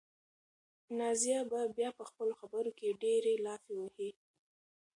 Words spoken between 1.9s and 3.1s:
په خپلو خبرو کې